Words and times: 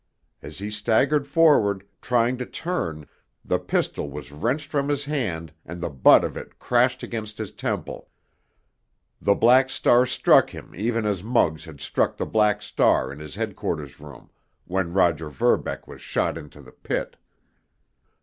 As 0.41 0.57
he 0.57 0.71
staggered 0.71 1.27
forward, 1.27 1.83
trying 2.01 2.35
to 2.39 2.45
turn, 2.47 3.05
the 3.45 3.59
pistol 3.59 4.09
was 4.09 4.31
wrenched 4.31 4.71
from 4.71 4.89
his 4.89 5.05
hand 5.05 5.53
and 5.63 5.79
the 5.79 5.91
butt 5.91 6.23
of 6.23 6.35
it 6.35 6.57
crashed 6.57 7.03
against 7.03 7.37
his 7.37 7.51
temple. 7.51 8.09
The 9.21 9.35
Black 9.35 9.69
Star 9.69 10.07
struck 10.07 10.49
him 10.49 10.73
even 10.75 11.05
as 11.05 11.21
Muggs 11.21 11.65
had 11.65 11.81
struck 11.81 12.17
the 12.17 12.25
Black 12.25 12.63
Star 12.63 13.11
in 13.13 13.19
his 13.19 13.35
headquarters 13.35 13.99
room, 13.99 14.31
when 14.65 14.91
Roger 14.91 15.29
Verbeck 15.29 15.87
was 15.87 16.01
shot 16.01 16.35
into 16.35 16.61
the 16.61 16.71
pit. 16.71 17.15